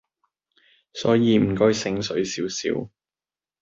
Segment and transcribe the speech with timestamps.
[0.93, 2.89] 所以唔該醒水少少